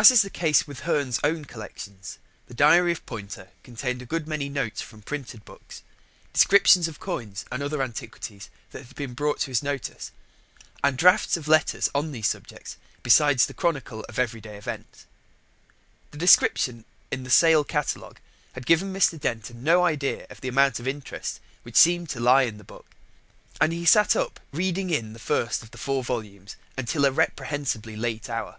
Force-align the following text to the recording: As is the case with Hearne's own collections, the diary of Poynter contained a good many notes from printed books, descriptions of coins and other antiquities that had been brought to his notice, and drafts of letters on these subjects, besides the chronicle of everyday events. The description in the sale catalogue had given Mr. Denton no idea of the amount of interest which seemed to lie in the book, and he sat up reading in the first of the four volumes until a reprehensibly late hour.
As 0.00 0.12
is 0.12 0.22
the 0.22 0.30
case 0.30 0.64
with 0.64 0.82
Hearne's 0.82 1.18
own 1.24 1.44
collections, 1.44 2.18
the 2.46 2.54
diary 2.54 2.92
of 2.92 3.04
Poynter 3.04 3.50
contained 3.64 4.00
a 4.00 4.06
good 4.06 4.28
many 4.28 4.48
notes 4.48 4.80
from 4.80 5.02
printed 5.02 5.44
books, 5.44 5.82
descriptions 6.32 6.86
of 6.86 7.00
coins 7.00 7.44
and 7.50 7.64
other 7.64 7.82
antiquities 7.82 8.48
that 8.70 8.86
had 8.86 8.94
been 8.94 9.12
brought 9.14 9.40
to 9.40 9.46
his 9.50 9.60
notice, 9.60 10.12
and 10.84 10.96
drafts 10.96 11.36
of 11.36 11.48
letters 11.48 11.88
on 11.96 12.12
these 12.12 12.28
subjects, 12.28 12.76
besides 13.02 13.46
the 13.46 13.54
chronicle 13.54 14.06
of 14.08 14.20
everyday 14.20 14.56
events. 14.56 15.06
The 16.12 16.18
description 16.18 16.84
in 17.10 17.24
the 17.24 17.28
sale 17.28 17.64
catalogue 17.64 18.20
had 18.52 18.66
given 18.66 18.92
Mr. 18.94 19.18
Denton 19.18 19.64
no 19.64 19.84
idea 19.84 20.28
of 20.30 20.40
the 20.42 20.46
amount 20.46 20.78
of 20.78 20.86
interest 20.86 21.40
which 21.64 21.74
seemed 21.76 22.08
to 22.10 22.20
lie 22.20 22.42
in 22.42 22.58
the 22.58 22.62
book, 22.62 22.86
and 23.60 23.72
he 23.72 23.84
sat 23.84 24.14
up 24.14 24.38
reading 24.52 24.90
in 24.90 25.12
the 25.12 25.18
first 25.18 25.60
of 25.64 25.72
the 25.72 25.76
four 25.76 26.04
volumes 26.04 26.54
until 26.76 27.04
a 27.04 27.10
reprehensibly 27.10 27.96
late 27.96 28.30
hour. 28.30 28.58